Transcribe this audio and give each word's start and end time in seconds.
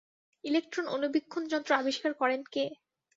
Electron 0.43 0.85
অণুবীক্ষণযন্ত্র 0.87 1.71
আবিষ্কার 1.75 2.11
করেন 2.13 2.41
কে? 2.53 2.63